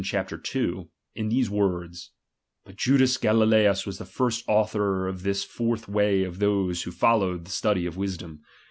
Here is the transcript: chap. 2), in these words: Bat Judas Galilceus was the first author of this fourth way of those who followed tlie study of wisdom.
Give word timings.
chap. 0.03 0.31
2), 0.41 0.89
in 1.13 1.29
these 1.29 1.47
words: 1.47 2.09
Bat 2.65 2.75
Judas 2.75 3.17
Galilceus 3.19 3.85
was 3.85 3.99
the 3.99 4.03
first 4.05 4.43
author 4.47 5.07
of 5.07 5.21
this 5.21 5.43
fourth 5.43 5.87
way 5.87 6.23
of 6.23 6.39
those 6.39 6.81
who 6.81 6.91
followed 6.91 7.43
tlie 7.43 7.49
study 7.49 7.85
of 7.85 7.97
wisdom. 7.97 8.41